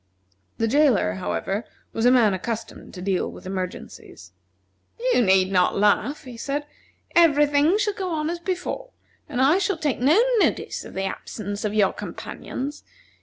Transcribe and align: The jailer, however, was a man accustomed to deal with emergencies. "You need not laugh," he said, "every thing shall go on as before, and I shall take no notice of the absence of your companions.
The 0.57 0.67
jailer, 0.67 1.13
however, 1.13 1.63
was 1.93 2.07
a 2.07 2.11
man 2.11 2.33
accustomed 2.33 2.91
to 2.95 3.03
deal 3.03 3.31
with 3.31 3.45
emergencies. 3.45 4.31
"You 5.13 5.21
need 5.21 5.51
not 5.51 5.77
laugh," 5.77 6.23
he 6.23 6.37
said, 6.37 6.65
"every 7.15 7.45
thing 7.45 7.77
shall 7.77 7.93
go 7.93 8.09
on 8.09 8.27
as 8.31 8.39
before, 8.39 8.93
and 9.29 9.39
I 9.39 9.59
shall 9.59 9.77
take 9.77 9.99
no 9.99 10.19
notice 10.39 10.83
of 10.85 10.95
the 10.95 11.03
absence 11.05 11.63
of 11.65 11.75
your 11.75 11.93
companions. 11.93 12.83